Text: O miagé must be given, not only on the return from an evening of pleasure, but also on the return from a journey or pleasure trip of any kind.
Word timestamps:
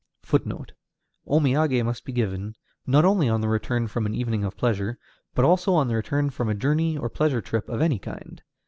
O 1.27 1.39
miagé 1.39 1.85
must 1.85 2.05
be 2.05 2.11
given, 2.11 2.55
not 2.87 3.05
only 3.05 3.29
on 3.29 3.41
the 3.41 3.47
return 3.47 3.85
from 3.87 4.07
an 4.07 4.15
evening 4.15 4.43
of 4.43 4.57
pleasure, 4.57 4.97
but 5.35 5.45
also 5.45 5.75
on 5.75 5.89
the 5.89 5.95
return 5.95 6.31
from 6.31 6.49
a 6.49 6.55
journey 6.55 6.97
or 6.97 7.07
pleasure 7.07 7.39
trip 7.39 7.69
of 7.69 7.81
any 7.81 7.99
kind. 7.99 8.41